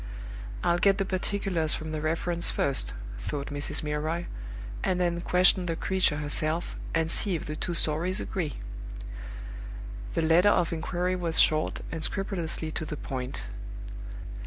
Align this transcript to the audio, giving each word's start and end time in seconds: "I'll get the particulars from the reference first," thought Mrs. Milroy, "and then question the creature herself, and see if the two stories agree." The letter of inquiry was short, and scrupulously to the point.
"I'll 0.63 0.79
get 0.79 0.97
the 0.97 1.05
particulars 1.05 1.75
from 1.75 1.91
the 1.91 2.01
reference 2.01 2.49
first," 2.49 2.93
thought 3.19 3.49
Mrs. 3.49 3.83
Milroy, 3.83 4.25
"and 4.83 4.99
then 4.99 5.21
question 5.21 5.67
the 5.67 5.75
creature 5.75 6.17
herself, 6.17 6.75
and 6.95 7.11
see 7.11 7.35
if 7.35 7.45
the 7.45 7.55
two 7.55 7.75
stories 7.75 8.19
agree." 8.19 8.55
The 10.15 10.23
letter 10.23 10.49
of 10.49 10.73
inquiry 10.73 11.15
was 11.15 11.39
short, 11.39 11.81
and 11.91 12.03
scrupulously 12.03 12.71
to 12.71 12.83
the 12.83 12.97
point. 12.97 13.43